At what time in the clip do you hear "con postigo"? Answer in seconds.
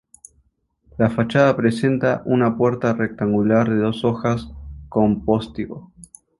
4.89-5.91